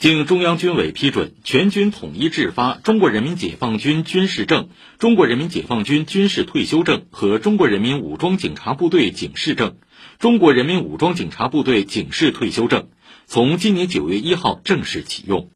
[0.00, 9.76] 经中央军委批准全军统一制发中国人民解放军军事证中国人民解放军军事退休证和中国人民武装警察部队警示证
[10.18, 12.88] 中国人民武装警察部队警示退休证
[13.26, 15.48] 从今年九月一号正式启用。